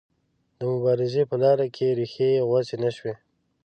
[0.59, 3.13] د مبارزې په لاره کې ریښې یې غوڅې نه شوې.